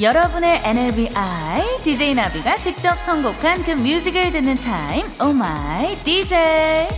여러분의 0.00 0.62
NLBI 0.64 1.76
DJ 1.84 2.14
나비가 2.14 2.56
직접 2.56 2.94
선곡한 3.00 3.62
그 3.64 3.72
뮤직을 3.72 4.32
듣는 4.32 4.54
타임. 4.54 5.06
Oh 5.20 5.32
My 5.34 5.94
DJ 5.96 6.88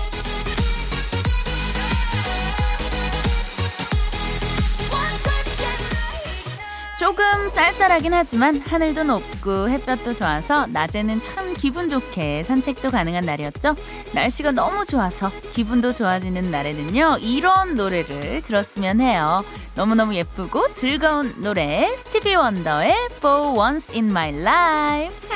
조금 7.02 7.24
쌀쌀하긴 7.48 8.14
하지만 8.14 8.60
하늘도 8.60 9.02
높고 9.02 9.68
햇볕도 9.68 10.14
좋아서 10.14 10.68
낮에는 10.68 11.20
참 11.20 11.52
기분 11.52 11.88
좋게 11.88 12.44
산책도 12.44 12.92
가능한 12.92 13.24
날이었죠. 13.24 13.74
날씨가 14.14 14.52
너무 14.52 14.86
좋아서 14.86 15.28
기분도 15.52 15.92
좋아지는 15.94 16.52
날에는요. 16.52 17.18
이런 17.20 17.74
노래를 17.74 18.42
들었으면 18.42 19.00
해요. 19.00 19.44
너무너무 19.74 20.14
예쁘고 20.14 20.72
즐거운 20.74 21.34
노래 21.42 21.92
스티비 21.96 22.36
원더의 22.36 22.94
For 23.16 23.58
Once 23.58 23.92
in 23.92 24.08
My 24.08 24.28
Life. 24.32 25.28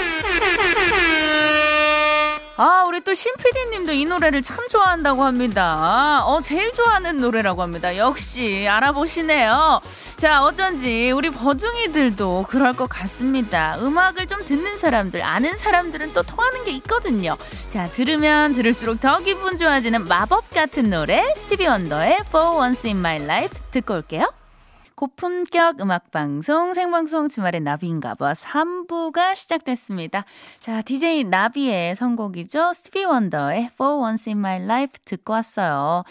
아, 2.58 2.84
우리 2.88 3.00
또 3.00 3.12
신PD님도 3.12 3.92
이 3.92 4.06
노래를 4.06 4.40
참 4.40 4.66
좋아한다고 4.68 5.24
합니다. 5.24 6.24
어, 6.24 6.40
제일 6.40 6.72
좋아하는 6.72 7.18
노래라고 7.18 7.60
합니다. 7.60 7.98
역시 7.98 8.66
알아보시네요. 8.66 9.82
자, 10.16 10.42
어쩐지 10.42 11.10
우리 11.10 11.28
버중이들도 11.28 12.46
그럴 12.48 12.72
것 12.72 12.88
같습니다. 12.88 13.76
음악을 13.82 14.26
좀 14.26 14.42
듣는 14.46 14.78
사람들, 14.78 15.22
아는 15.22 15.58
사람들은 15.58 16.14
또 16.14 16.22
통하는 16.22 16.64
게 16.64 16.70
있거든요. 16.72 17.36
자, 17.68 17.88
들으면 17.88 18.54
들을수록 18.54 19.02
더 19.02 19.18
기분 19.18 19.58
좋아지는 19.58 20.08
마법 20.08 20.50
같은 20.50 20.88
노래, 20.88 21.34
스티비 21.36 21.66
원더의 21.66 22.20
For 22.28 22.56
Once 22.56 22.88
in 22.88 22.98
My 22.98 23.22
Life 23.22 23.58
듣고 23.70 23.94
올게요. 23.96 24.32
고품격 24.96 25.78
음악방송 25.78 26.72
생방송 26.72 27.28
주말의 27.28 27.60
나비인가봐 27.60 28.32
3부가 28.32 29.34
시작됐습니다. 29.34 30.24
자, 30.58 30.80
DJ 30.80 31.24
나비의 31.24 31.94
선곡이죠. 31.96 32.72
스티비 32.72 33.04
원더의 33.04 33.72
For 33.74 34.02
Once 34.02 34.30
in 34.32 34.38
My 34.38 34.62
Life 34.62 34.94
듣고 35.04 35.34
왔어요. 35.34 36.02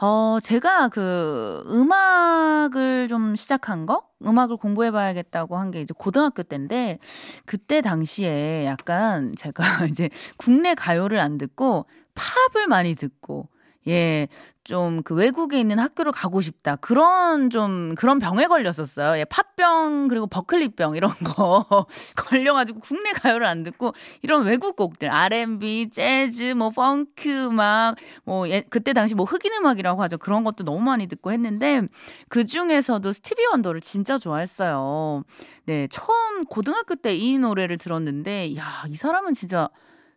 어, 0.00 0.38
제가 0.42 0.88
그 0.88 1.62
음악을 1.68 3.06
좀 3.06 3.36
시작한 3.36 3.86
거? 3.86 4.02
음악을 4.26 4.56
공부해봐야겠다고 4.56 5.56
한 5.56 5.70
게 5.70 5.80
이제 5.80 5.94
고등학교 5.96 6.42
때인데, 6.42 6.98
그때 7.46 7.82
당시에 7.82 8.64
약간 8.66 9.32
제가 9.36 9.62
이제 9.90 10.08
국내 10.36 10.74
가요를 10.74 11.20
안 11.20 11.38
듣고 11.38 11.84
팝을 12.16 12.66
많이 12.66 12.96
듣고, 12.96 13.48
예, 13.88 14.28
좀 14.64 15.02
그 15.04 15.14
외국에 15.14 15.60
있는 15.60 15.78
학교를 15.78 16.10
가고 16.12 16.40
싶다. 16.40 16.76
그런 16.76 17.50
좀 17.50 17.94
그런 17.96 18.18
병에 18.18 18.46
걸렸었어요. 18.46 19.18
예, 19.18 19.24
팥병 19.26 20.08
그리고 20.08 20.26
버클리병 20.26 20.96
이런 20.96 21.10
거 21.24 21.66
걸려가지고 22.16 22.80
국내 22.80 23.12
가요를 23.12 23.46
안 23.46 23.62
듣고 23.62 23.92
이런 24.22 24.44
외국 24.44 24.76
곡들 24.76 25.10
R&B, 25.10 25.90
재즈, 25.90 26.54
뭐 26.54 26.70
펑크 26.70 27.46
음악, 27.46 27.96
뭐 28.24 28.48
예, 28.48 28.62
그때 28.62 28.94
당시 28.94 29.14
뭐 29.14 29.26
흑인 29.26 29.52
음악이라고 29.52 30.02
하죠. 30.04 30.16
그런 30.18 30.44
것도 30.44 30.64
너무 30.64 30.80
많이 30.80 31.06
듣고 31.06 31.30
했는데 31.32 31.82
그 32.28 32.46
중에서도 32.46 33.12
스티비 33.12 33.44
원더를 33.46 33.80
진짜 33.82 34.16
좋아했어요. 34.18 35.24
네, 35.66 35.88
처음 35.90 36.44
고등학교 36.44 36.94
때 36.94 37.14
이 37.14 37.38
노래를 37.38 37.78
들었는데 37.78 38.56
야, 38.56 38.84
이 38.88 38.96
사람은 38.96 39.34
진짜 39.34 39.68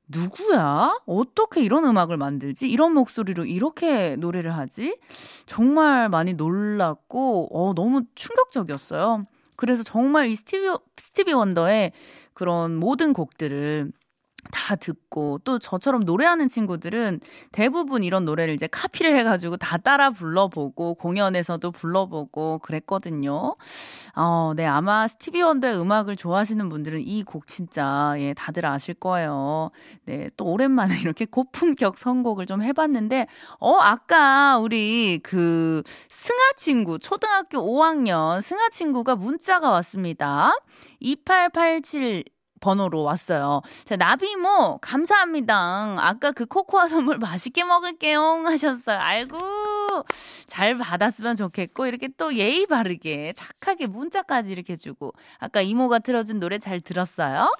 누구야? 0.07 0.99
어떻게 1.05 1.61
이런 1.61 1.85
음악을 1.85 2.17
만들지? 2.17 2.69
이런 2.69 2.93
목소리로 2.93 3.45
이렇게 3.45 4.15
노래를 4.15 4.55
하지? 4.55 4.97
정말 5.45 6.09
많이 6.09 6.33
놀랐고, 6.33 7.49
어, 7.51 7.73
너무 7.73 8.03
충격적이었어요. 8.15 9.25
그래서 9.55 9.83
정말 9.83 10.29
이 10.29 10.35
스티비, 10.35 10.67
스티비 10.97 11.33
원더의 11.33 11.91
그런 12.33 12.77
모든 12.77 13.13
곡들을 13.13 13.91
다 14.51 14.75
듣고 14.75 15.39
또 15.43 15.59
저처럼 15.59 16.01
노래하는 16.05 16.49
친구들은 16.49 17.19
대부분 17.51 18.03
이런 18.03 18.25
노래를 18.25 18.53
이제 18.53 18.67
카피를 18.67 19.15
해가지고 19.17 19.57
다 19.57 19.77
따라 19.77 20.09
불러보고 20.11 20.95
공연에서도 20.95 21.69
불러보고 21.71 22.59
그랬거든요. 22.59 23.55
어, 24.15 24.53
네 24.55 24.65
아마 24.65 25.07
스티비 25.07 25.41
원더의 25.41 25.79
음악을 25.79 26.15
좋아하시는 26.15 26.67
분들은 26.69 27.01
이 27.01 27.23
곡 27.27 27.45
진짜 27.47 28.13
예 28.17 28.33
다들 28.33 28.65
아실 28.65 28.93
거예요. 28.93 29.69
네또 30.05 30.45
오랜만에 30.45 30.95
이렇게 31.01 31.25
고품격 31.25 31.97
선곡을 31.97 32.45
좀 32.45 32.61
해봤는데 32.63 33.27
어 33.59 33.77
아까 33.79 34.57
우리 34.59 35.19
그 35.23 35.83
승아 36.09 36.37
친구 36.57 36.99
초등학교 36.99 37.59
5학년 37.59 38.41
승아 38.41 38.69
친구가 38.69 39.15
문자가 39.15 39.69
왔습니다. 39.71 40.53
2887 40.99 42.23
번호로 42.59 43.03
왔어요. 43.03 43.61
자, 43.85 43.95
나비모, 43.95 44.79
감사합니다. 44.81 45.95
아까 45.99 46.31
그 46.31 46.45
코코아 46.45 46.87
선물 46.87 47.17
맛있게 47.17 47.63
먹을게요. 47.63 48.43
하셨어요. 48.45 48.97
아이고, 48.99 49.37
잘 50.47 50.77
받았으면 50.77 51.35
좋겠고, 51.35 51.87
이렇게 51.87 52.09
또 52.17 52.35
예의 52.35 52.65
바르게, 52.67 53.33
착하게 53.33 53.87
문자까지 53.87 54.51
이렇게 54.51 54.75
주고, 54.75 55.13
아까 55.39 55.61
이모가 55.61 55.99
틀어준 55.99 56.39
노래 56.39 56.59
잘 56.59 56.81
들었어요? 56.81 57.55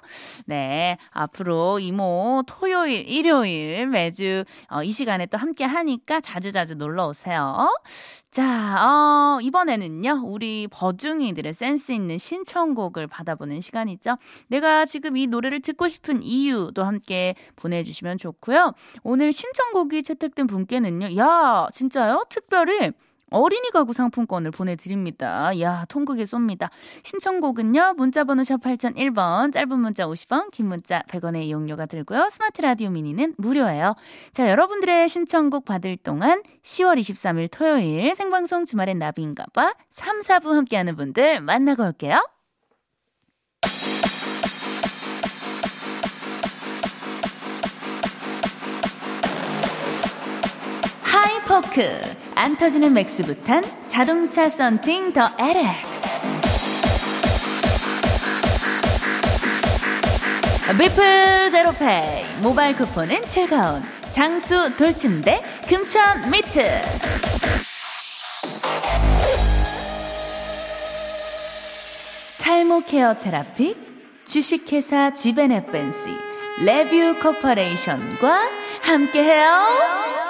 네. 0.46 0.98
앞으로 1.10 1.78
이모 1.78 2.42
토요일, 2.46 3.08
일요일 3.08 3.86
매주 3.86 4.44
어, 4.70 4.82
이 4.82 4.92
시간에 4.92 5.26
또 5.26 5.38
함께 5.38 5.64
하니까 5.64 6.20
자주자주 6.20 6.74
놀러 6.74 7.08
오세요. 7.08 7.68
자, 8.30 8.76
어, 8.84 9.40
이번에는요, 9.40 10.22
우리 10.26 10.68
버중이들의 10.70 11.54
센스 11.54 11.92
있는 11.92 12.18
신청곡을 12.18 13.06
받아보는 13.06 13.60
시간이죠. 13.62 14.18
내가 14.48 14.84
지금 14.84 15.16
이 15.16 15.26
노래를 15.26 15.60
듣고 15.60 15.88
싶은 15.88 16.22
이유도 16.22 16.84
함께 16.84 17.34
보내주시면 17.56 18.18
좋고요. 18.18 18.74
오늘 19.02 19.32
신청곡이 19.32 20.02
채택된 20.02 20.46
분께는요, 20.46 21.16
야, 21.16 21.68
진짜요? 21.72 22.26
특별히 22.28 22.92
어린이 23.30 23.70
가구 23.70 23.92
상품권을 23.92 24.50
보내드립니다. 24.50 25.58
야, 25.60 25.84
통국에 25.88 26.24
쏩니다. 26.24 26.70
신청곡은요, 27.02 27.94
문자번호 27.96 28.44
샵 28.44 28.60
8001번, 28.62 29.52
짧은 29.52 29.78
문자 29.78 30.06
50원, 30.06 30.50
긴 30.50 30.66
문자 30.66 31.02
100원의 31.02 31.44
이용료가 31.44 31.86
들고요. 31.86 32.28
스마트 32.30 32.60
라디오 32.62 32.90
미니는 32.90 33.34
무료예요. 33.36 33.94
자, 34.32 34.48
여러분들의 34.50 35.08
신청곡 35.08 35.64
받을 35.64 35.96
동안 35.96 36.42
10월 36.62 36.98
23일 36.98 37.48
토요일 37.50 38.14
생방송 38.14 38.64
주말엔 38.64 38.98
나비인가봐 38.98 39.74
3, 39.90 40.20
4부 40.20 40.52
함께하는 40.52 40.96
분들 40.96 41.40
만나고 41.40 41.84
올게요. 41.84 42.20
하이퍼크. 51.58 52.00
안 52.34 52.56
터지는 52.56 52.92
맥스부탄 52.92 53.62
자동차 53.86 54.48
썬팅 54.48 55.12
더 55.12 55.30
LX 55.38 56.08
비플 60.78 61.50
제로페이. 61.50 62.24
모바일 62.42 62.76
쿠폰은 62.76 63.22
즐거운. 63.26 63.82
장수 64.10 64.76
돌침대 64.76 65.40
금천 65.68 66.30
미트. 66.30 66.60
탈모 72.38 72.82
케어 72.86 73.18
테라피 73.18 73.76
주식회사 74.24 75.12
지벤 75.12 75.52
에 75.52 75.64
펜시 75.66 76.10
레뷰 76.60 77.18
코퍼레이션과 77.20 78.50
함께해요. 78.82 80.27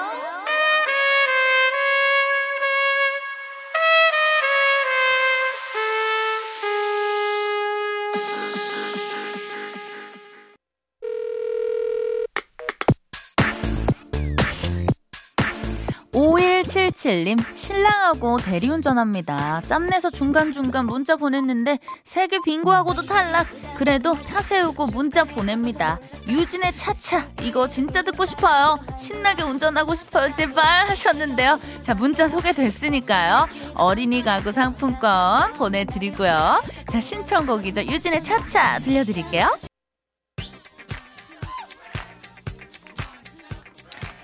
칠칠님 16.69 17.39
신랑하고 17.55 18.37
대리운전합니다. 18.39 19.63
짬내서 19.63 20.11
중간중간 20.11 20.87
문자 20.87 21.17
보냈는데 21.17 21.79
세개 22.05 22.41
빙고하고도 22.45 23.03
탈락. 23.03 23.47
그래도 23.77 24.17
차 24.23 24.43
세우고 24.43 24.87
문자 24.87 25.25
보냅니다. 25.25 25.99
유진의 26.29 26.75
차차 26.75 27.27
이거 27.43 27.67
진짜 27.67 28.03
듣고 28.03 28.27
싶어요. 28.27 28.79
신나게 28.99 29.43
운전하고 29.43 29.95
싶어요. 29.95 30.33
제발 30.35 30.89
하셨는데요. 30.89 31.59
자 31.83 31.95
문자 31.95 32.29
소개됐으니까요. 32.29 33.49
어린이 33.75 34.23
가구 34.23 34.53
상품권 34.53 35.55
보내드리고요. 35.55 36.63
자 36.91 37.01
신청곡이죠. 37.01 37.83
유진의 37.83 38.23
차차 38.23 38.81
들려드릴게요. 38.81 39.68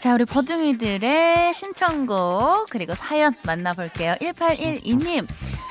자, 0.05 0.13
우리 0.13 0.27
버둥이들의 0.27 1.55
신청곡, 1.55 2.67
그리고 2.69 2.95
사연 2.95 3.33
만나볼게요. 3.43 4.17
1812님. 4.21 5.27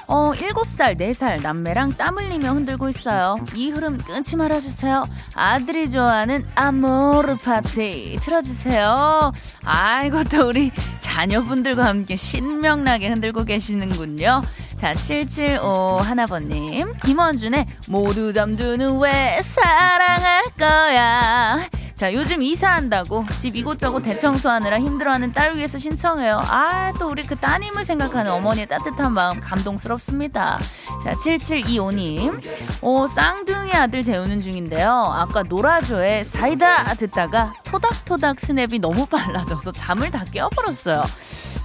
어, 0.08 0.32
7살, 0.32 0.98
4살 0.98 1.44
남매랑 1.44 1.98
땀 1.98 2.18
흘리며 2.18 2.52
흔들고 2.54 2.90
있어요. 2.90 3.38
이 3.54 3.70
흐름 3.70 4.00
끊지 4.00 4.36
말아주세요. 4.38 5.04
아들이 5.36 5.88
좋아하는 5.92 6.48
아모르 6.56 7.38
파티 7.38 8.18
틀어주세요. 8.24 9.34
아, 9.66 10.04
이것도 10.04 10.48
우리 10.48 10.72
자녀분들과 11.00 11.86
함께 11.86 12.16
신명나게 12.16 13.10
흔들고 13.10 13.44
계시는군요. 13.44 14.42
자, 14.78 14.96
775 14.96 16.00
하나번님. 16.02 16.92
김원준의 17.06 17.68
모두 17.88 18.34
잠드는 18.34 19.00
왜 19.00 19.44
사랑할 19.44 20.42
거야. 20.58 21.83
자, 21.96 22.12
요즘 22.12 22.42
이사한다고 22.42 23.26
집 23.40 23.56
이곳저곳 23.56 24.02
대청소하느라 24.02 24.80
힘들어하는 24.80 25.32
딸 25.32 25.56
위해서 25.56 25.78
신청해요. 25.78 26.42
아, 26.48 26.92
또 27.00 27.10
우리 27.10 27.24
그 27.24 27.36
따님을 27.36 27.86
생각하는 27.86 28.32
어머니의 28.32 28.68
따뜻한 28.68 29.14
마음 29.14 29.40
감동스럽습니다. 29.40 30.60
자, 31.04 31.12
7725님. 31.12 32.42
오, 32.82 33.08
쌍둥이 33.08 33.72
아들 33.74 34.04
재우는 34.04 34.42
중인데요. 34.42 34.90
아까 34.90 35.44
노라조의 35.44 36.26
사이다 36.26 36.96
듣다가 36.96 37.54
토닥토닥 37.64 38.40
스냅이 38.40 38.80
너무 38.80 39.06
빨라져서 39.06 39.72
잠을 39.72 40.10
다 40.12 40.26
깨워버렸어요. 40.30 41.04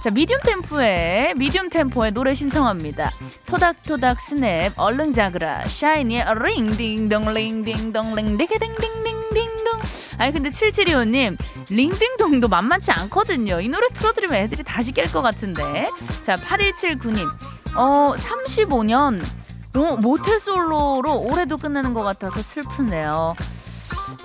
자, 0.03 0.09
medium 0.11 0.39
템포의, 0.41 1.33
medium 1.35 1.69
템포의 1.69 2.11
노래 2.13 2.33
신청합니다. 2.33 3.11
토닥토닥 3.47 4.21
스냅, 4.21 4.73
얼른 4.77 5.11
자그라, 5.11 5.67
샤이니의 5.67 6.25
링딩동, 6.41 7.33
링딩동, 7.33 8.15
링디게 8.15 8.59
딩딩딩 8.59 9.18
딩동. 9.69 9.79
아니, 10.17 10.33
근데 10.33 10.49
7725님, 10.49 11.37
Ring 11.69 11.91
Ding 11.91 12.14
Dong도 12.14 12.47
만만치 12.47 12.91
않거든요. 12.91 13.59
이 13.61 13.69
노래 13.69 13.87
틀어드리면 13.89 14.35
애들이 14.35 14.63
다시 14.63 14.91
깰 14.91 15.11
것 15.11 15.21
같은데. 15.21 15.89
자, 16.23 16.35
8179님, 16.35 17.27
어, 17.75 18.13
35년, 18.15 19.21
어, 19.75 19.97
모태솔로로 19.97 21.21
올해도 21.21 21.57
끝나는 21.57 21.93
것 21.93 22.03
같아서 22.03 22.41
슬프네요. 22.41 23.35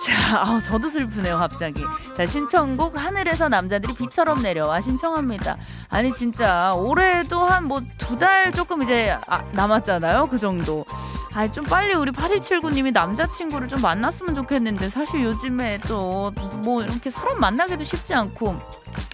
자, 0.04 0.40
아, 0.40 0.60
저도 0.60 0.88
슬프네요, 0.88 1.38
갑자기. 1.38 1.82
자, 2.16 2.26
신청곡 2.26 2.96
하늘에서 2.98 3.48
남자들이 3.48 3.94
비처럼 3.94 4.42
내려와 4.42 4.80
신청합니다. 4.80 5.56
아니, 5.90 6.12
진짜 6.12 6.72
올해도 6.74 7.38
한 7.44 7.64
뭐 7.68 7.80
두 7.98 8.18
달 8.18 8.52
조금 8.52 8.82
이제 8.82 9.16
아, 9.26 9.42
남았잖아요, 9.52 10.28
그 10.28 10.38
정도. 10.38 10.84
아, 11.34 11.50
좀 11.50 11.64
빨리 11.64 11.94
우리 11.94 12.12
8179님이 12.12 12.92
남자친구를 12.92 13.68
좀 13.68 13.80
만났으면 13.82 14.34
좋겠는데 14.36 14.88
사실 14.88 15.24
요즘에 15.24 15.78
또 15.88 16.32
뭐 16.64 16.82
이렇게 16.82 17.10
사람 17.10 17.38
만나기도 17.38 17.84
쉽지 17.84 18.14
않고 18.14 18.58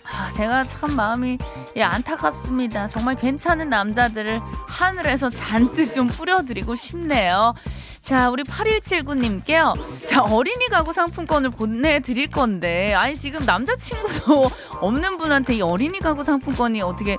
아, 0.04 0.30
제가 0.32 0.64
참 0.64 0.94
마음이 0.94 1.38
예, 1.76 1.82
안타깝습니다. 1.82 2.88
정말 2.88 3.16
괜찮은 3.16 3.68
남자들을 3.68 4.40
하늘에서 4.66 5.30
잔뜩 5.30 5.92
좀 5.92 6.06
뿌려드리고 6.08 6.74
싶네요. 6.74 7.54
자, 8.00 8.30
우리 8.30 8.42
8179님께요. 8.44 9.74
자, 10.06 10.22
어린이 10.22 10.68
가구 10.68 10.92
상품권을 10.92 11.50
보내드릴 11.50 12.30
건데, 12.30 12.94
아니, 12.94 13.14
지금 13.14 13.44
남자친구도 13.44 14.50
없는 14.80 15.18
분한테 15.18 15.56
이 15.56 15.60
어린이 15.62 15.98
가구 16.00 16.24
상품권이 16.24 16.80
어떻게, 16.80 17.18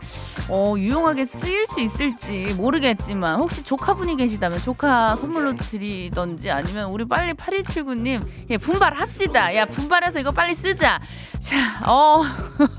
어, 0.50 0.74
유용하게 0.76 1.26
쓰일 1.26 1.68
수 1.68 1.80
있을지 1.80 2.56
모르겠지만, 2.58 3.40
혹시 3.40 3.62
조카분이 3.62 4.16
계시다면 4.18 4.60
조카 4.60 5.16
선물로 5.18 5.56
드리던지 5.56 6.50
아니면 6.50 6.90
우리 6.90 7.06
빨리 7.06 7.34
8179님, 7.34 8.26
예, 8.50 8.58
분발합시다. 8.58 9.56
야, 9.56 9.66
분발해서 9.66 10.20
이거 10.20 10.32
빨리 10.32 10.56
쓰자. 10.56 11.00
자, 11.40 11.80
어, 11.86 12.24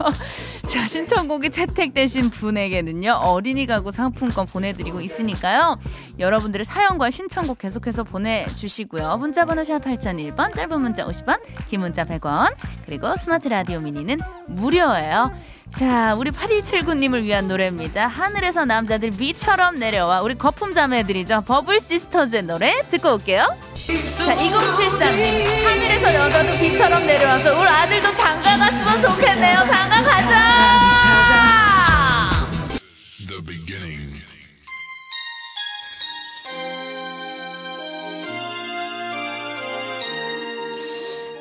자, 0.66 0.86
신청곡이 0.86 1.50
채택되신 1.50 2.30
분에게는요, 2.30 3.12
어린이 3.12 3.66
가구 3.66 3.90
상품권 3.90 4.46
보내드리고 4.46 5.00
있으니까요. 5.00 5.78
여러분들의 6.18 6.64
사연과 6.64 7.10
신청곡 7.10 7.58
계속해서 7.58 8.04
보내주시고요. 8.04 9.16
문자번호 9.18 9.64
샵 9.64 9.80
8001번, 9.82 10.54
짧은 10.54 10.80
문자 10.80 11.04
50원, 11.04 11.40
긴 11.68 11.80
문자 11.80 12.04
100원, 12.04 12.54
그리고 12.86 13.14
스마트 13.16 13.48
라디오 13.48 13.80
미니는 13.80 14.20
무료예요. 14.46 15.32
자, 15.74 16.14
우리 16.18 16.30
8179님을 16.30 17.22
위한 17.22 17.48
노래입니다. 17.48 18.06
하늘에서 18.06 18.64
남자들이 18.66 19.10
비처럼 19.18 19.76
내려와 19.78 20.20
우리 20.22 20.34
거품 20.34 20.72
자매들이죠. 20.74 21.42
버블 21.46 21.80
시스터즈의 21.80 22.42
노래 22.42 22.82
듣고 22.88 23.14
올게요. 23.14 23.40
자, 23.42 24.36
2073님. 24.36 25.64
하늘에서 25.64 26.14
여자도 26.14 26.52
비처럼 26.58 27.06
내려와서 27.06 27.58
우리 27.58 27.68
아들도 27.68 28.12
장가 28.12 28.56
갔으면 28.58 29.00
좋겠네요. 29.00 29.58
장가 29.60 30.02
가자! 30.02 30.62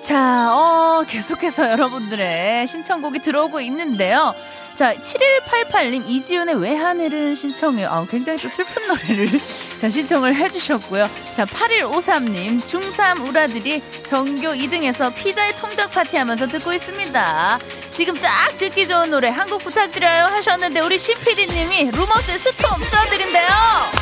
자, 0.01 0.49
어, 0.53 0.70
계속해서 1.07 1.69
여러분들의 1.71 2.67
신청곡이 2.67 3.19
들어오고 3.19 3.61
있는데요. 3.61 4.33
자, 4.75 4.93
7188님, 4.95 6.07
이지훈의 6.07 6.55
왜 6.55 6.75
하늘은 6.75 7.35
신청해요. 7.35 7.89
아, 7.89 8.05
굉장히 8.09 8.39
또 8.39 8.47
슬픈 8.49 8.87
노래를 8.87 9.27
자, 9.81 9.89
신청을 9.89 10.35
해주셨고요. 10.35 11.07
자, 11.35 11.45
8153님, 11.45 12.61
중3 12.61 13.27
우라들이 13.27 13.81
전교 14.07 14.49
2등에서 14.53 15.13
피자의 15.13 15.55
통닭 15.55 15.91
파티 15.91 16.17
하면서 16.17 16.47
듣고 16.47 16.73
있습니다. 16.73 17.59
지금 17.91 18.13
딱 18.15 18.57
듣기 18.57 18.87
좋은 18.87 19.09
노래 19.11 19.29
한 19.29 19.47
곡 19.51 19.59
부탁드려요 19.63 20.25
하셨는데, 20.25 20.79
우리 20.79 20.97
CPD님이 20.97 21.91
루머스의 21.91 22.39
스톰 22.39 22.69
틀어드린대요. 22.79 24.00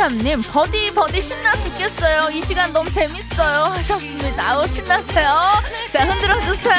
1733님, 0.00 0.42
버디, 0.50 0.94
버디 0.94 1.20
신나 1.20 1.54
죽겠어요. 1.56 2.30
이 2.30 2.40
시간 2.42 2.72
너무 2.72 2.90
재밌어요. 2.90 3.64
하셨습니다. 3.74 4.50
아우, 4.50 4.66
신나세요. 4.66 5.28
자, 5.90 6.04
흔들어 6.06 6.40
주세요. 6.40 6.74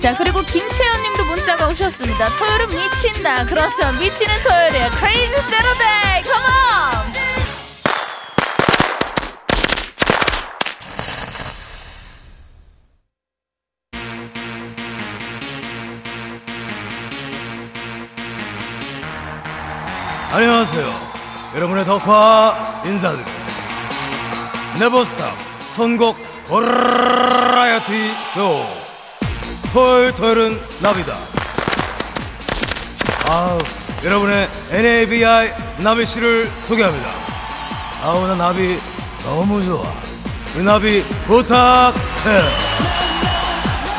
자, 0.00 0.16
그리고 0.16 0.42
김채연님도 0.42 1.24
문자가 1.26 1.68
오셨습니다. 1.68 2.30
토요일은 2.36 2.66
미친다. 2.68 3.44
그렇죠. 3.44 3.92
미치는 4.00 4.42
토요일이에요. 4.42 4.86
Saturday. 4.86 5.29
안녕하세요. 20.32 20.92
여러분의 21.56 21.84
덕화 21.84 22.82
인사드립니다. 22.84 23.38
네버스탑 24.78 25.34
선곡 25.74 26.16
버라이어티 26.48 28.14
쇼. 28.34 28.64
토요일 29.72 30.14
토요일은 30.14 30.60
나비다. 30.80 31.16
아우, 33.28 33.58
여러분의 34.04 34.48
NABI 34.70 35.52
나비 35.78 36.06
씨를 36.06 36.48
소개합니다. 36.62 37.08
아우, 38.04 38.24
나 38.28 38.36
나비 38.36 38.78
너무 39.24 39.64
좋아. 39.64 39.82
그 40.54 40.60
나비 40.60 41.02
부탁해. 41.26 42.70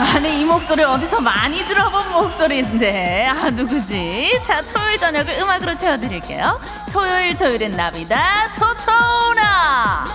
아니 0.01 0.41
이 0.41 0.45
목소리 0.45 0.83
어디서 0.83 1.21
많이 1.21 1.59
들어본 1.67 2.11
목소리인데. 2.11 3.27
아 3.27 3.51
누구지? 3.51 4.39
자 4.41 4.61
토요일 4.63 4.97
저녁을 4.97 5.39
음악으로 5.39 5.75
채워드릴게요. 5.75 6.59
토요일 6.91 7.35
토요일은 7.37 7.75
나비다 7.75 8.51
토토나! 8.53 10.05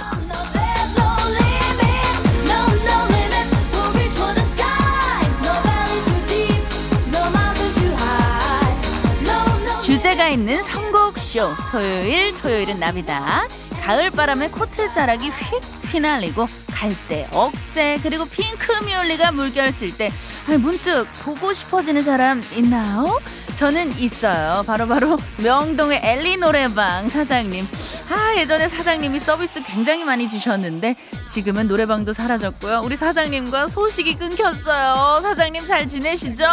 주제가 9.82 10.28
있는 10.28 10.64
선곡쇼 10.64 11.54
토요일 11.70 12.36
토요일은 12.40 12.80
나비다. 12.80 13.46
가을 13.84 14.10
바람에 14.10 14.48
코트 14.48 14.92
자락이 14.92 15.28
휙 15.30 15.62
휘날리고 15.92 16.46
갈대, 16.76 17.26
억새, 17.32 17.98
그리고 18.02 18.26
핑크뮤올리가 18.26 19.32
물결칠 19.32 19.96
때 19.96 20.12
문득 20.58 21.06
보고 21.22 21.54
싶어지는 21.54 22.02
사람 22.02 22.42
있나요? 22.54 23.18
저는 23.56 23.98
있어요. 23.98 24.62
바로바로 24.66 25.16
바로 25.16 25.18
명동의 25.42 26.00
엘리 26.02 26.36
노래방 26.36 27.08
사장님. 27.08 27.66
아, 28.10 28.34
예전에 28.36 28.68
사장님이 28.68 29.18
서비스 29.20 29.62
굉장히 29.62 30.04
많이 30.04 30.28
주셨는데 30.28 30.96
지금은 31.30 31.66
노래방도 31.66 32.12
사라졌고요. 32.12 32.82
우리 32.84 32.94
사장님과 32.94 33.68
소식이 33.68 34.16
끊겼어요. 34.16 35.22
사장님 35.22 35.66
잘 35.66 35.88
지내시죠? 35.88 36.44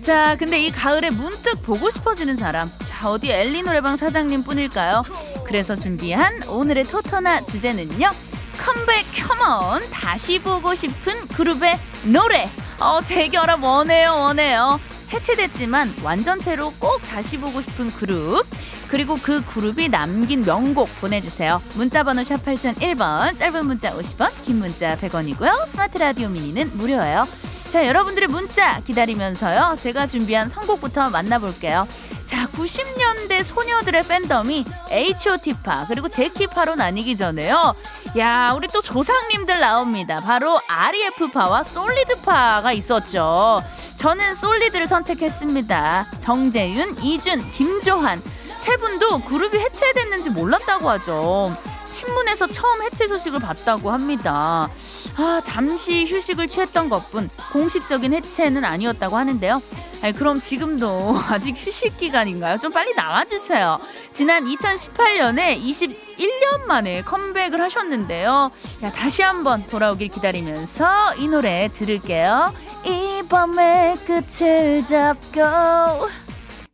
자, 0.00 0.34
근데 0.38 0.62
이 0.64 0.70
가을에 0.70 1.10
문득 1.10 1.60
보고 1.62 1.90
싶어지는 1.90 2.36
사람. 2.36 2.70
자, 2.88 3.10
어디 3.10 3.30
엘리 3.30 3.62
노래방 3.62 3.98
사장님 3.98 4.44
뿐일까요? 4.44 5.02
그래서 5.44 5.76
준비한 5.76 6.42
오늘의 6.48 6.84
토토나 6.84 7.44
주제는요. 7.44 8.10
컴백 8.58 9.06
컴온 9.14 9.82
다시 9.90 10.38
보고 10.38 10.74
싶은 10.74 11.26
그룹의 11.28 11.78
노래. 12.04 12.48
어, 12.80 13.00
재결합 13.00 13.62
원해요, 13.62 14.12
원해요. 14.12 14.80
해체됐지만 15.12 15.94
완전체로 16.02 16.72
꼭 16.78 17.02
다시 17.02 17.38
보고 17.38 17.60
싶은 17.60 17.90
그룹 17.90 18.46
그리고 18.88 19.16
그 19.20 19.44
그룹이 19.44 19.88
남긴 19.88 20.42
명곡 20.42 20.88
보내주세요. 21.00 21.62
문자번호 21.74 22.24
샵 22.24 22.44
8001번 22.44 23.36
짧은 23.38 23.66
문자 23.66 23.92
50원 23.92 24.30
긴 24.44 24.58
문자 24.58 24.96
100원이고요. 24.96 25.66
스마트 25.68 25.98
라디오 25.98 26.28
미니는 26.28 26.76
무료예요. 26.76 27.26
자 27.70 27.86
여러분들의 27.86 28.28
문자 28.28 28.80
기다리면서요. 28.80 29.76
제가 29.80 30.06
준비한 30.06 30.48
선곡부터 30.48 31.10
만나볼게요. 31.10 31.86
자 32.32 32.46
90년대 32.46 33.44
소녀들의 33.44 34.04
팬덤이 34.04 34.64
H.O.T.파 34.90 35.84
그리고 35.86 36.08
제키파로 36.08 36.76
나뉘기 36.76 37.14
전에요. 37.14 37.74
야 38.16 38.54
우리 38.56 38.68
또 38.68 38.80
조상님들 38.80 39.60
나옵니다. 39.60 40.18
바로 40.20 40.58
R.E.F파와 40.66 41.62
솔리드파가 41.62 42.72
있었죠. 42.72 43.62
저는 43.96 44.34
솔리드를 44.34 44.86
선택했습니다. 44.86 46.06
정재윤, 46.20 47.02
이준, 47.02 47.50
김조한 47.50 48.22
세 48.60 48.78
분도 48.78 49.18
그룹이 49.18 49.58
해체됐는지 49.58 50.30
몰랐다고 50.30 50.88
하죠. 50.88 51.54
신문에서 51.92 52.46
처음 52.48 52.82
해체 52.82 53.06
소식을 53.06 53.40
봤다고 53.40 53.90
합니다. 53.90 54.70
아, 55.16 55.42
잠시 55.44 56.04
휴식을 56.06 56.48
취했던 56.48 56.88
것뿐 56.88 57.28
공식적인 57.52 58.12
해체는 58.14 58.64
아니었다고 58.64 59.16
하는데요. 59.16 59.60
아니, 60.02 60.12
그럼 60.12 60.40
지금도 60.40 61.16
아직 61.30 61.54
휴식 61.56 61.98
기간인가요? 61.98 62.58
좀 62.58 62.72
빨리 62.72 62.94
나와주세요. 62.94 63.80
지난 64.12 64.44
2018년에 64.46 65.62
21년 65.62 66.64
만에 66.66 67.02
컴백을 67.02 67.60
하셨는데요. 67.60 68.50
야, 68.82 68.90
다시 68.90 69.22
한번 69.22 69.66
돌아오길 69.68 70.08
기다리면서 70.08 71.14
이 71.16 71.28
노래 71.28 71.68
들을게요. 71.72 72.52
이 72.84 73.22
밤의 73.28 73.96
끝을 73.98 74.84
잡고. 74.84 76.08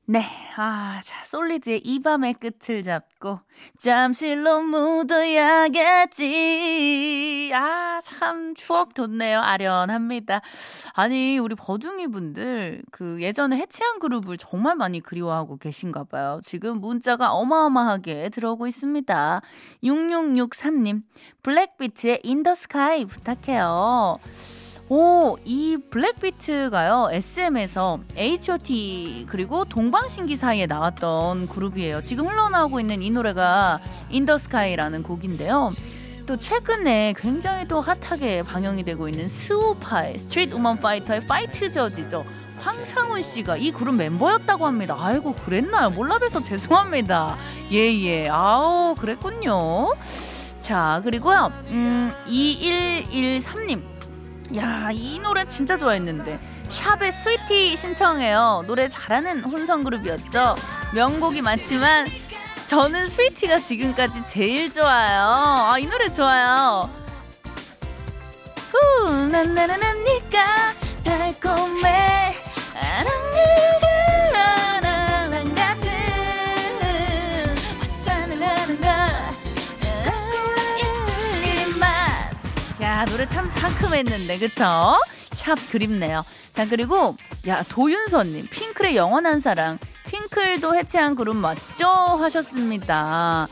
네. 0.07 0.48
아, 0.61 1.01
자, 1.05 1.25
솔리드의 1.25 1.83
이 1.85 2.01
밤의 2.01 2.35
끝을 2.35 2.83
잡고 2.83 3.39
잠실로 3.79 4.61
묻어야겠지. 4.63 6.23
아, 7.55 8.01
참 8.03 8.57
추억 8.57 8.93
돋네요. 8.93 9.39
아련합니다. 9.41 10.41
아니, 10.95 11.39
우리 11.39 11.55
버둥이 11.55 12.09
분들 12.09 12.83
그 12.91 13.23
예전에 13.23 13.57
해체한 13.57 14.01
그룹을 14.01 14.37
정말 14.37 14.75
많이 14.75 14.99
그리워하고 14.99 15.59
계신가 15.59 16.03
봐요. 16.11 16.41
지금 16.43 16.81
문자가 16.81 17.31
어마어마하게 17.35 18.31
들어오고 18.31 18.67
있습니다. 18.67 19.41
6663님, 19.85 21.03
블랙비트의 21.45 22.23
In 22.25 22.38
The 22.38 22.57
Sky 22.57 23.05
부탁해요. 23.05 24.17
오, 24.91 25.37
이 25.45 25.77
블랙비트가요, 25.91 27.11
SM에서 27.13 28.01
H.O.T. 28.17 29.27
그리고 29.29 29.67
동방신기 29.67 30.37
사이에 30.37 30.67
나왔던 30.67 31.49
그룹이에요. 31.49 32.01
지금 32.03 32.27
흘러나오고 32.29 32.81
있는 32.81 33.03
이 33.03 33.11
노래가 33.11 33.81
In 34.09 34.22
The 34.22 34.42
Sky라는 34.42 35.03
곡인데요. 35.03 35.69
또 36.25 36.39
최근에 36.39 37.15
굉장히 37.19 37.69
또 37.69 37.81
hot하게 37.83 38.43
방영이 38.43 38.83
되고 38.85 39.09
있는 39.09 39.29
스우파의 39.29 40.19
스트리트 40.19 40.55
우먼 40.55 40.79
파이터의 40.79 41.27
파이트 41.27 41.71
저지죠. 41.71 42.25
황상훈 42.61 43.21
씨가 43.23 43.57
이 43.59 43.71
그룹 43.71 43.95
멤버였다고 43.97 44.67
합니다. 44.67 44.97
아이고, 44.99 45.35
그랬나요? 45.35 45.91
몰라봬서 45.91 46.43
죄송합니다. 46.43 47.37
예, 47.73 47.79
예. 48.05 48.29
아우, 48.29 48.95
그랬군요. 48.95 49.95
자, 50.59 51.01
그리고요, 51.05 51.53
음, 51.69 52.11
2113님. 52.27 53.98
야, 54.57 54.91
이 54.93 55.19
노래 55.19 55.45
진짜 55.45 55.77
좋아했는데. 55.77 56.39
샵의 56.69 57.13
스위티 57.13 57.77
신청해요. 57.77 58.65
노래 58.67 58.89
잘하는 58.89 59.43
혼성 59.45 59.83
그룹이었죠. 59.83 60.55
명곡이 60.95 61.43
많지만 61.43 62.07
저는 62.67 63.09
스위티가 63.09 63.59
지금까지 63.59 64.25
제일 64.27 64.73
좋아요. 64.73 65.23
아, 65.71 65.79
이 65.79 65.87
노래 65.87 66.09
좋아요. 66.11 66.89
후, 68.71 69.11
난나나나니까 69.27 70.75
달콤해. 71.05 72.08
상큼했는데 83.69 84.39
그쵸? 84.39 84.99
샵 85.31 85.57
그립네요. 85.71 86.25
자 86.53 86.67
그리고 86.67 87.17
야 87.47 87.63
도윤서님 87.69 88.49
핑클의 88.51 88.97
영원한 88.97 89.41
사랑 89.41 89.79
핑클도 90.07 90.75
해체한 90.75 91.15
그룹 91.15 91.37
맞죠? 91.37 91.87
하셨습니다. 91.87 93.47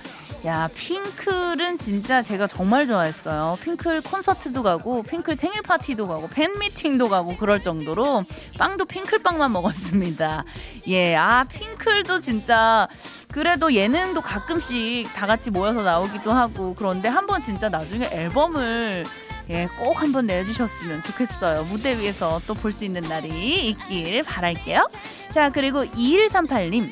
야, 0.44 0.68
핑클은 0.74 1.76
진짜 1.78 2.22
제가 2.22 2.46
정말 2.46 2.86
좋아했어요. 2.86 3.56
핑클 3.62 4.02
콘서트도 4.02 4.62
가고, 4.62 5.02
핑클 5.02 5.34
생일 5.34 5.60
파티도 5.62 6.06
가고, 6.06 6.28
팬 6.28 6.56
미팅도 6.58 7.08
가고, 7.08 7.36
그럴 7.36 7.60
정도로 7.60 8.24
빵도 8.56 8.84
핑클 8.84 9.24
빵만 9.24 9.50
먹었습니다. 9.52 10.44
예, 10.86 11.16
아, 11.16 11.42
핑클도 11.44 12.20
진짜, 12.20 12.86
그래도 13.32 13.74
예능도 13.74 14.20
가끔씩 14.20 15.12
다 15.14 15.26
같이 15.26 15.50
모여서 15.50 15.82
나오기도 15.82 16.30
하고, 16.30 16.74
그런데 16.74 17.08
한번 17.08 17.40
진짜 17.40 17.68
나중에 17.68 18.08
앨범을 18.12 19.04
예, 19.50 19.68
꼭 19.78 20.00
한번 20.02 20.26
내주셨으면 20.26 21.02
좋겠어요. 21.02 21.64
무대 21.64 21.96
위에서 21.98 22.40
또 22.46 22.54
볼 22.54 22.72
수 22.72 22.84
있는 22.84 23.02
날이 23.02 23.68
있길 23.68 24.24
바랄게요. 24.24 24.88
자, 25.30 25.50
그리고 25.50 25.84
2138님. 25.84 26.90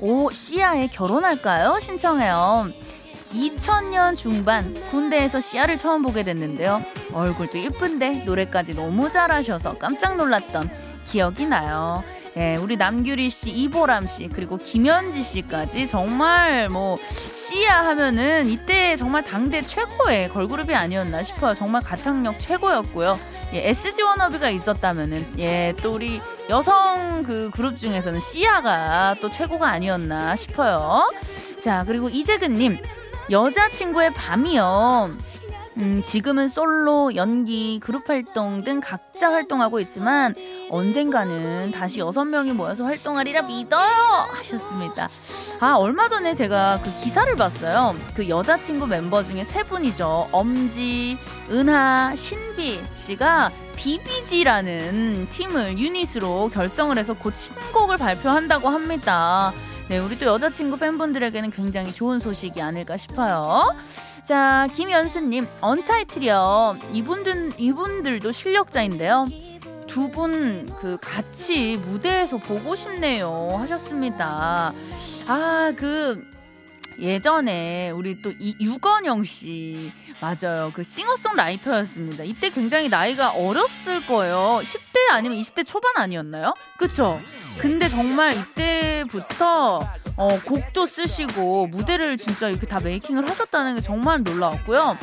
오, 0.00 0.30
시아에 0.30 0.88
결혼할까요? 0.88 1.78
신청해요. 1.80 2.70
2000년 3.32 4.14
중반 4.16 4.74
군대에서 4.90 5.40
시아를 5.40 5.78
처음 5.78 6.02
보게 6.02 6.22
됐는데요. 6.24 6.84
얼굴도 7.14 7.58
예쁜데 7.58 8.24
노래까지 8.26 8.74
너무 8.74 9.10
잘하셔서 9.10 9.78
깜짝 9.78 10.16
놀랐던 10.16 10.70
기억이 11.12 11.46
나요. 11.46 12.02
예, 12.38 12.56
우리 12.56 12.76
남규리 12.76 13.28
씨, 13.28 13.50
이보람 13.50 14.06
씨, 14.06 14.30
그리고 14.32 14.56
김현지 14.56 15.22
씨까지 15.22 15.86
정말 15.86 16.70
뭐 16.70 16.96
씨야 17.34 17.84
하면은 17.84 18.46
이때 18.46 18.96
정말 18.96 19.22
당대 19.22 19.60
최고의 19.60 20.30
걸그룹이 20.30 20.74
아니었나 20.74 21.22
싶어요. 21.22 21.52
정말 21.52 21.82
가창력 21.82 22.40
최고였고요. 22.40 23.18
예, 23.52 23.68
SG 23.68 24.02
워너비가 24.02 24.48
있었다면은 24.48 25.34
예, 25.38 25.74
또 25.82 25.92
우리 25.92 26.18
여성 26.48 27.22
그 27.24 27.50
그룹 27.50 27.76
중에서는 27.76 28.18
씨야가 28.18 29.16
또 29.20 29.28
최고가 29.30 29.68
아니었나 29.68 30.34
싶어요. 30.34 31.06
자, 31.62 31.84
그리고 31.86 32.08
이재근님 32.08 32.78
여자친구의 33.30 34.14
밤이요. 34.14 35.10
음, 35.78 36.02
지금은 36.02 36.48
솔로, 36.48 37.14
연기, 37.14 37.80
그룹 37.80 38.08
활동 38.08 38.62
등 38.62 38.80
각자 38.80 39.30
활동하고 39.32 39.80
있지만 39.80 40.34
언젠가는 40.70 41.70
다시 41.72 42.00
여섯 42.00 42.24
명이 42.24 42.52
모여서 42.52 42.84
활동하리라 42.84 43.42
믿어요! 43.42 43.90
하셨습니다. 44.34 45.08
아, 45.60 45.74
얼마 45.74 46.08
전에 46.08 46.34
제가 46.34 46.80
그 46.82 46.94
기사를 47.02 47.34
봤어요. 47.36 47.96
그 48.14 48.28
여자친구 48.28 48.86
멤버 48.86 49.22
중에 49.22 49.44
세 49.44 49.62
분이죠. 49.62 50.28
엄지, 50.32 51.16
은하, 51.50 52.14
신비 52.16 52.80
씨가 52.96 53.50
BBG라는 53.76 55.28
팀을 55.30 55.78
유닛으로 55.78 56.50
결성을 56.52 56.96
해서 56.96 57.14
곧 57.14 57.34
신곡을 57.34 57.96
발표한다고 57.96 58.68
합니다. 58.68 59.52
네, 59.92 59.98
우리 59.98 60.18
또 60.18 60.24
여자친구 60.24 60.78
팬분들에게는 60.78 61.50
굉장히 61.50 61.92
좋은 61.92 62.18
소식이 62.18 62.62
아닐까 62.62 62.96
싶어요. 62.96 63.74
자, 64.24 64.66
김연수님, 64.74 65.46
언타이틀이요. 65.60 66.78
이분들, 66.94 67.52
이분들도 67.58 68.32
실력자인데요. 68.32 69.26
두 69.88 70.08
분 70.10 70.66
그 70.80 70.96
같이 70.98 71.76
무대에서 71.76 72.38
보고 72.38 72.74
싶네요. 72.74 73.48
하셨습니다. 73.58 74.72
아, 75.26 75.72
그, 75.76 76.24
예전에 76.98 77.90
우리 77.90 78.20
또 78.22 78.32
이, 78.38 78.56
유건영 78.60 79.24
씨 79.24 79.92
맞아요. 80.20 80.70
그 80.74 80.82
싱어송라이터였습니다. 80.82 82.24
이때 82.24 82.50
굉장히 82.50 82.88
나이가 82.88 83.30
어렸을 83.30 84.04
거예요. 84.06 84.60
10대 84.62 85.10
아니면 85.10 85.38
20대 85.38 85.66
초반 85.66 85.92
아니었나요? 85.96 86.54
그쵸? 86.78 87.20
근데 87.58 87.88
정말 87.88 88.36
이때부터 88.36 89.80
어, 90.16 90.40
곡도 90.44 90.86
쓰시고 90.86 91.68
무대를 91.68 92.16
진짜 92.16 92.48
이렇게 92.48 92.66
다 92.66 92.80
메이킹을 92.80 93.28
하셨다는 93.28 93.76
게 93.76 93.80
정말 93.80 94.22
놀라웠고요. 94.22 94.96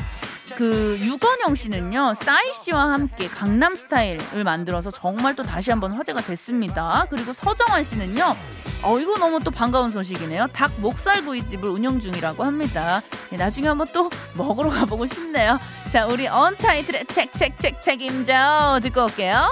그 0.56 0.98
유건영 1.00 1.56
씨는요 1.56 2.14
싸이 2.16 2.54
씨와 2.54 2.94
함께 2.94 3.28
강남 3.28 3.76
스타일을 3.76 4.44
만들어서 4.44 4.92
정말 4.92 5.36
또 5.36 5.44
다시 5.44 5.70
한번 5.72 5.94
화제가 5.94 6.22
됐습니다. 6.22 7.06
그리고 7.10 7.34
서정환 7.34 7.84
씨는요 7.84 8.36
어 8.84 9.00
이거 9.00 9.18
너무 9.18 9.40
또 9.40 9.52
반가운 9.52 9.92
소식이네요. 9.92 10.48
닭 10.54 10.72
목살구이집을 10.80 11.70
운영 11.70 12.00
중이라고 12.00 12.44
합니다. 12.44 13.02
네, 13.30 13.38
나중에 13.38 13.68
한번 13.68 13.88
또 13.94 14.10
먹으러 14.36 14.70
가보고 14.70 15.06
싶네요. 15.06 15.60
자 15.92 16.06
우리 16.06 16.28
언타이틀의 16.28 17.06
책책책 17.06 17.82
책임져 17.82 18.80
듣고 18.84 19.06
올게요. 19.06 19.50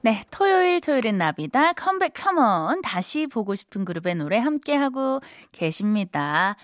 네, 0.00 0.22
토요일 0.30 0.80
토요일엔 0.80 1.18
나비다 1.18 1.72
컴백 1.72 2.12
컴온 2.14 2.82
다시 2.82 3.26
보고 3.26 3.56
싶은 3.56 3.84
그룹의 3.84 4.14
노래 4.14 4.38
함께 4.38 4.76
하고 4.76 5.20
계십니다. 5.50 6.54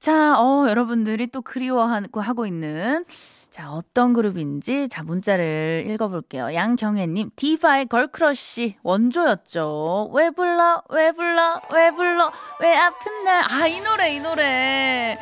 자, 0.00 0.40
어, 0.40 0.66
여러분들이 0.66 1.26
또 1.26 1.42
그리워하고 1.42 2.22
하고 2.22 2.46
있는 2.46 3.04
자, 3.50 3.70
어떤 3.70 4.14
그룹인지 4.14 4.88
자, 4.88 5.02
문자를 5.02 5.84
읽어 5.90 6.08
볼게요. 6.08 6.54
양경혜 6.54 7.06
님, 7.06 7.30
디바의 7.36 7.86
girl 7.86 8.26
crush 8.26 8.76
원조였죠. 8.82 10.10
왜 10.14 10.30
불러, 10.30 10.82
왜 10.88 11.12
불러, 11.12 11.60
왜 11.74 11.90
불러, 11.90 12.32
왜 12.60 12.74
아픈 12.76 13.24
날. 13.24 13.44
아, 13.46 13.66
이 13.66 13.80
노래, 13.80 14.14
이 14.14 14.20
노래. 14.20 15.18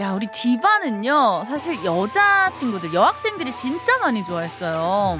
야, 0.00 0.12
우리 0.12 0.26
디바는요, 0.28 1.44
사실 1.48 1.84
여자 1.84 2.50
친구들, 2.52 2.94
여학생들이 2.94 3.54
진짜 3.54 3.98
많이 3.98 4.24
좋아했어요. 4.24 5.18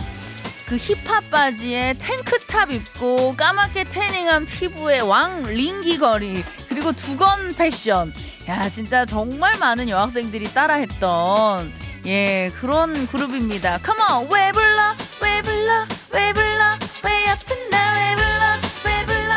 그 0.72 0.78
힙합 0.78 1.30
바지에 1.30 1.92
탱크탑 1.98 2.70
입고 2.70 3.36
까맣게 3.36 3.84
태닝한 3.84 4.46
피부에 4.46 5.00
왕 5.00 5.42
링 5.42 5.76
귀걸이 5.76 6.42
그리고 6.66 6.92
두건 6.92 7.56
패션. 7.56 8.10
야 8.48 8.70
진짜 8.70 9.04
정말 9.04 9.58
많은 9.58 9.90
여학생들이 9.90 10.54
따라했던 10.54 11.70
예 12.06 12.50
그런 12.58 13.06
그룹입니다. 13.06 13.80
컴온 13.82 14.30
왜 14.30 14.50
불러? 14.50 14.94
왜 15.20 15.42
불러? 15.42 15.86
왜 16.10 16.32
불러? 16.32 16.78
왜 17.04 17.34
불러? 17.34 17.58
왜 17.84 18.14
불러? 18.14 19.36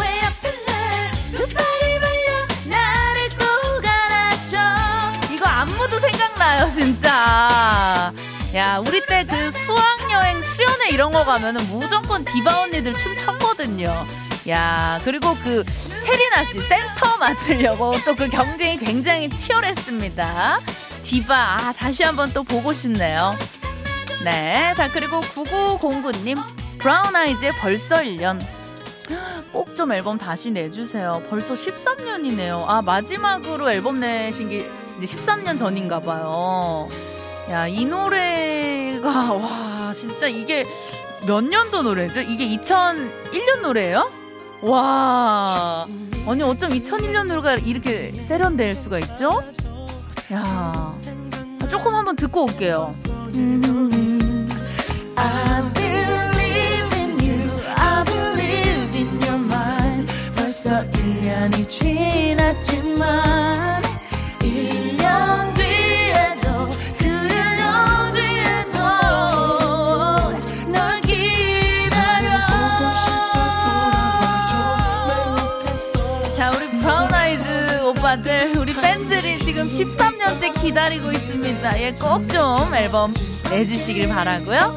왜 0.00 0.20
아픈 5.80 6.00
생각나요 6.00 6.70
진짜 6.74 8.12
야 8.54 8.78
우리 8.78 9.00
때 9.06 9.24
그 9.24 9.50
수학여행 9.50 10.40
수련회 10.42 10.88
이런 10.90 11.12
거 11.12 11.24
가면은 11.24 11.66
무조건 11.68 12.24
디바 12.24 12.62
언니들 12.62 12.94
춤 12.94 13.16
췄거든요 13.16 14.06
야 14.48 14.98
그리고 15.02 15.34
그 15.42 15.64
세리나 15.66 16.44
씨 16.44 16.60
센터 16.60 17.16
맡으려고 17.18 17.94
또 18.04 18.14
그 18.14 18.28
경쟁이 18.28 18.78
굉장히 18.78 19.28
치열했습니다. 19.30 20.60
디바 21.02 21.34
아 21.34 21.72
다시 21.72 22.02
한번 22.04 22.30
또 22.32 22.42
보고 22.44 22.72
싶네요. 22.72 23.34
네, 24.22 24.72
자 24.76 24.88
그리고 24.92 25.20
9909님 25.20 26.38
브라운 26.78 27.16
아이즈의 27.16 27.52
벌써 27.52 27.96
1년 27.96 28.40
꼭 29.52 29.74
좀 29.74 29.90
앨범 29.92 30.18
다시 30.18 30.50
내주세요. 30.50 31.22
벌써 31.30 31.54
13년이네요. 31.54 32.64
아 32.68 32.82
마지막으로 32.82 33.70
앨범 33.70 33.98
내신 34.00 34.48
게 34.50 34.68
이제 35.00 35.16
13년 35.16 35.58
전인가 35.58 36.00
봐요. 36.00 36.88
야 37.50 37.68
이 37.68 37.84
노래가 37.84 39.32
와 39.34 39.92
진짜 39.94 40.26
이게 40.26 40.64
몇 41.26 41.42
년도 41.42 41.82
노래죠? 41.82 42.20
이게 42.20 42.46
2001년 42.56 43.60
노래예요? 43.62 44.10
와. 44.62 45.86
아니, 46.26 46.42
어쩜 46.42 46.70
2001년 46.70 47.26
노래가 47.26 47.54
이렇게 47.56 48.12
세련될 48.12 48.74
수가 48.74 48.98
있죠? 49.00 49.42
야. 50.32 50.94
조금 51.70 51.94
한번 51.94 52.16
듣고 52.16 52.44
올게요. 52.44 52.90
Mind. 59.30 60.10
벌써 60.36 60.80
1년이 60.80 61.68
지났지만 61.68 63.04
13년째 80.34 80.60
기다리고 80.60 81.10
있습니다. 81.12 81.80
예, 81.80 81.92
꼭 81.92 82.26
좀 82.28 82.74
앨범 82.74 83.12
내주시길 83.50 84.08
바라고요. 84.08 84.76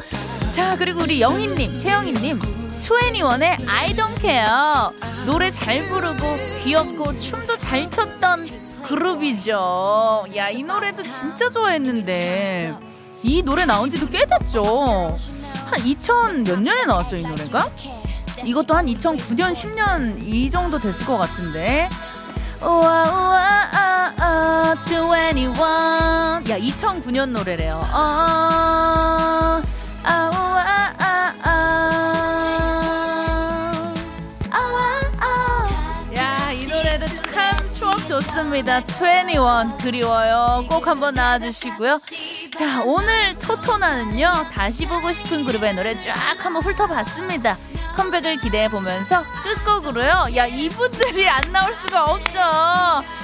자, 0.50 0.76
그리고 0.76 1.02
우리 1.02 1.20
영희님, 1.20 1.78
최영희님, 1.78 2.40
수애니원의 2.76 3.58
I 3.66 3.94
Don't 3.94 4.18
Care 4.20 4.96
노래 5.26 5.50
잘 5.50 5.80
부르고 5.88 6.16
귀엽고 6.64 7.18
춤도 7.18 7.56
잘 7.56 7.90
췄던 7.90 8.48
그룹이죠. 8.84 10.26
야, 10.36 10.48
이 10.48 10.62
노래도 10.62 11.02
진짜 11.02 11.48
좋아했는데 11.50 12.74
이 13.22 13.42
노래 13.42 13.66
나온 13.66 13.90
지도 13.90 14.08
꽤 14.08 14.24
됐죠. 14.26 15.16
한 15.66 15.84
2000 15.86 16.44
몇 16.44 16.60
년에 16.60 16.86
나왔죠, 16.86 17.16
이 17.16 17.22
노래가? 17.22 17.68
이것도 18.44 18.74
한 18.74 18.86
2009년, 18.86 19.52
10년 19.52 20.18
이 20.24 20.48
정도 20.50 20.78
됐을 20.78 21.04
것 21.04 21.18
같은데. 21.18 21.88
우와, 22.60 23.04
우와, 23.04 23.68
아, 23.72 24.12
아, 24.18 24.74
21. 24.84 25.54
야, 26.50 26.58
2009년 26.58 27.30
노래래요. 27.30 27.74
어, 27.92 29.62
아, 30.02 30.30
우와, 30.34 30.64
아, 30.98 31.34
아. 31.44 31.50
아, 34.50 35.00
아. 35.20 36.10
야, 36.16 36.52
이 36.52 36.66
노래도 36.66 37.06
참 37.06 37.68
추억 37.70 37.96
좋습니다. 38.08 38.80
21 38.80 39.78
그리워요. 39.80 40.64
꼭 40.68 40.86
한번 40.88 41.14
나와주시고요. 41.14 41.98
자, 42.58 42.82
오늘 42.84 43.38
토토나는요, 43.38 44.32
다시 44.52 44.86
보고 44.86 45.12
싶은 45.12 45.44
그룹의 45.44 45.74
노래 45.74 45.96
쫙 45.96 46.14
한번 46.44 46.62
훑어봤습니다. 46.64 47.56
컴백을 47.98 48.36
기대해 48.36 48.68
보면서 48.70 49.24
끝곡으로요. 49.42 50.28
야, 50.36 50.46
이분들이 50.46 51.28
안 51.28 51.40
나올 51.50 51.74
수가 51.74 52.04
없죠. 52.04 52.38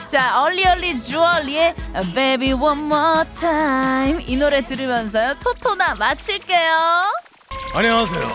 자, 0.07 0.43
얼리얼리 0.43 1.01
주얼리의 1.01 1.77
Baby 2.13 2.53
One 2.55 2.81
More 2.83 3.31
Time. 3.31 4.25
이 4.27 4.37
노래 4.37 4.67
들으면서요. 4.67 5.35
토토나 5.35 5.95
마칠게요. 5.95 6.73
안녕하세요. 7.73 8.29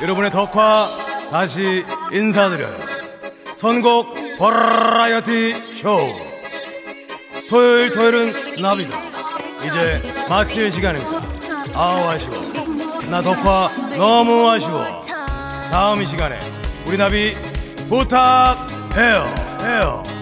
여러분의 0.00 0.30
덕화 0.30 0.86
다시 1.30 1.84
인사드려요. 2.10 2.78
선곡 3.56 4.38
버라이어티 4.38 5.76
쇼. 5.76 5.98
토요일 7.50 7.92
토요일은 7.92 8.62
나비다. 8.62 8.98
이제 9.66 10.02
마칠 10.30 10.72
시간입니다. 10.72 11.20
아우 11.74 12.08
아쉬워. 12.08 12.32
나 13.10 13.20
덕화 13.20 13.68
너무 13.98 14.48
아쉬워. 14.48 15.03
다음 15.74 16.00
이 16.00 16.06
시간에 16.06 16.38
우리 16.86 16.96
나비 16.96 17.32
부탁해요. 17.88 19.24
해요. 19.60 20.13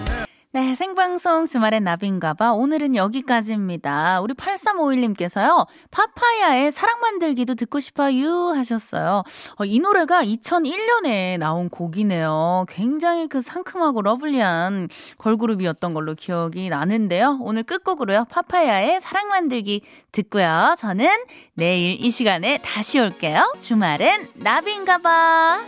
네, 0.55 0.75
생방송 0.75 1.47
주말엔 1.47 1.83
나비인가봐. 1.83 2.53
오늘은 2.53 2.95
여기까지입니다. 2.95 4.21
우리 4.21 4.35
8351님께서요, 4.35 5.65
파파야의 5.89 6.71
사랑 6.71 6.99
만들기도 6.99 7.55
듣고 7.55 7.79
싶어요 7.79 8.51
하셨어요. 8.51 9.23
어, 9.57 9.65
이 9.65 9.79
노래가 9.79 10.23
2001년에 10.23 11.39
나온 11.39 11.69
곡이네요. 11.69 12.67
굉장히 12.69 13.27
그 13.27 13.41
상큼하고 13.41 14.03
lovely한 14.03 14.89
걸그룹이었던 15.17 15.95
걸로 15.95 16.13
기억이 16.13 16.69
나는데요. 16.69 17.39
오늘 17.41 17.63
끝곡으로요, 17.63 18.25
파파야의 18.29 19.01
사랑 19.01 19.29
만들기 19.29 19.81
듣고요. 20.11 20.75
저는 20.77 21.09
내일 21.55 21.99
이 21.99 22.11
시간에 22.11 22.59
다시 22.59 22.99
올게요. 22.99 23.51
주말엔 23.59 24.27
나비인가봐. 24.35 25.63